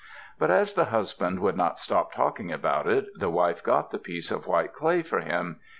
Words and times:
But 0.39 0.49
as 0.49 0.73
the 0.73 0.85
husband 0.85 1.39
would 1.41 1.55
not 1.55 1.77
stop 1.77 2.11
talking 2.11 2.51
about 2.51 2.87
it, 2.87 3.05
the 3.19 3.29
wife 3.29 3.61
got 3.61 3.91
the 3.91 3.99
piece 3.99 4.31
of 4.31 4.47
white 4.47 4.73
clay 4.73 5.03
for 5.03 5.19
him. 5.19 5.59